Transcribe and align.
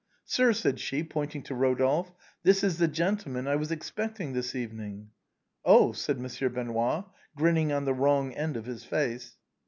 Sir," 0.25 0.51
said 0.51 0.79
she, 0.79 1.03
pointing 1.03 1.43
to 1.43 1.53
Rodolphe," 1.53 2.11
this 2.43 2.63
is 2.63 2.79
the 2.79 2.87
gen 2.87 3.17
tleman 3.17 3.47
I 3.47 3.55
was 3.55 3.69
expecting 3.71 4.33
this 4.33 4.55
evening."" 4.55 5.11
Oh!" 5.63 5.91
said 5.91 6.19
Monsieur 6.19 6.49
Benoît, 6.49 7.05
grinning 7.35 7.71
on 7.71 7.85
the 7.85 7.93
wrong 7.93 8.33
side 8.33 8.57
of 8.57 8.65
his 8.65 8.83
face. 8.83 9.37